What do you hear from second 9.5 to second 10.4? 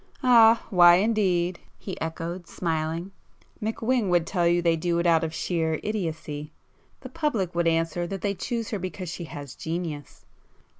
genius."